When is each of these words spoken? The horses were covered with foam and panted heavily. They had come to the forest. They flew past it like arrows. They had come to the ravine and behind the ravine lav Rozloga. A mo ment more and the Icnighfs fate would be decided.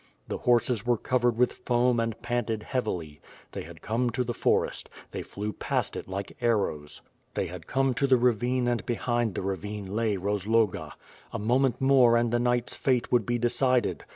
The 0.29 0.39
horses 0.39 0.83
were 0.83 0.97
covered 0.97 1.37
with 1.37 1.53
foam 1.63 1.99
and 1.99 2.19
panted 2.23 2.63
heavily. 2.63 3.21
They 3.51 3.61
had 3.61 3.83
come 3.83 4.09
to 4.09 4.23
the 4.23 4.33
forest. 4.33 4.89
They 5.11 5.21
flew 5.21 5.53
past 5.53 5.95
it 5.95 6.07
like 6.07 6.35
arrows. 6.41 7.01
They 7.35 7.45
had 7.45 7.67
come 7.67 7.93
to 7.93 8.07
the 8.07 8.17
ravine 8.17 8.67
and 8.67 8.83
behind 8.87 9.35
the 9.35 9.43
ravine 9.43 9.85
lav 9.85 10.23
Rozloga. 10.23 10.93
A 11.31 11.37
mo 11.37 11.59
ment 11.59 11.79
more 11.79 12.17
and 12.17 12.31
the 12.31 12.39
Icnighfs 12.39 12.73
fate 12.73 13.11
would 13.11 13.27
be 13.27 13.37
decided. 13.37 14.05